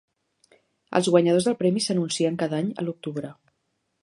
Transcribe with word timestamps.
Els 0.99 1.09
guanyadors 1.15 1.49
del 1.49 1.57
premi 1.61 1.83
s'anuncien 1.89 2.43
cada 2.45 2.63
any 2.63 2.73
a 2.73 2.87
l'octubre. 2.89 3.33